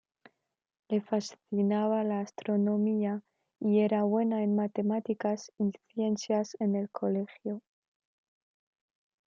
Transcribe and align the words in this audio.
Le 0.89 0.99
fascinaba 0.99 2.03
la 2.03 2.21
astronomía, 2.21 3.21
y 3.59 3.81
era 3.81 4.01
buena 4.01 4.41
en 4.41 4.55
matemáticas 4.55 5.51
y 5.59 5.73
ciencias 5.93 6.57
en 6.59 6.75
el 6.75 6.89
colegio. 6.89 7.61